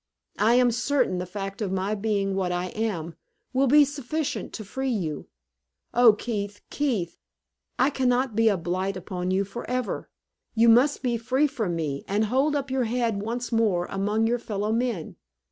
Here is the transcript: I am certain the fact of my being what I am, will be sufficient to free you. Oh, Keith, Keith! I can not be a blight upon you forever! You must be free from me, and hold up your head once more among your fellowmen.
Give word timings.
I 0.39 0.55
am 0.55 0.71
certain 0.71 1.19
the 1.19 1.27
fact 1.27 1.61
of 1.61 1.71
my 1.71 1.93
being 1.93 2.33
what 2.33 2.51
I 2.51 2.69
am, 2.69 3.17
will 3.53 3.67
be 3.67 3.85
sufficient 3.85 4.51
to 4.53 4.65
free 4.65 4.89
you. 4.89 5.27
Oh, 5.93 6.13
Keith, 6.13 6.59
Keith! 6.71 7.19
I 7.77 7.91
can 7.91 8.09
not 8.09 8.35
be 8.35 8.49
a 8.49 8.57
blight 8.57 8.97
upon 8.97 9.29
you 9.29 9.43
forever! 9.43 10.09
You 10.55 10.69
must 10.69 11.03
be 11.03 11.17
free 11.17 11.45
from 11.45 11.75
me, 11.75 12.03
and 12.07 12.25
hold 12.25 12.55
up 12.55 12.71
your 12.71 12.85
head 12.85 13.21
once 13.21 13.51
more 13.51 13.85
among 13.91 14.25
your 14.25 14.39
fellowmen. 14.39 15.17